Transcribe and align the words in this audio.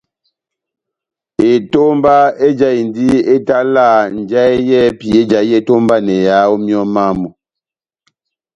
Etomba 1.51 2.15
ejahindi 2.47 3.05
etalaha 3.35 3.99
njahɛ 4.17 4.53
yɛ́hɛ́pi 4.69 5.05
éjahi 5.19 5.49
etómbaneyaha 5.59 6.49
ó 6.53 6.55
míyɔ 6.63 6.83
mámu. 6.95 7.29